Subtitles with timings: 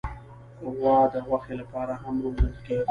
[0.77, 2.79] غوا د غوښې لپاره هم روزل کېږي.